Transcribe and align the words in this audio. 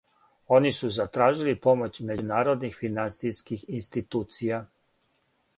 Они 0.57 0.71
су 0.77 0.89
затражили 0.95 1.53
помоћ 1.67 2.01
међународних 2.11 2.81
финансијских 2.81 3.69
институција. 3.81 4.65